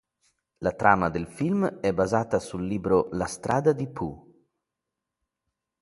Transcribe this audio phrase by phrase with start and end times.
[0.63, 4.33] La trama del film è basata sul libro "La strada di Pooh".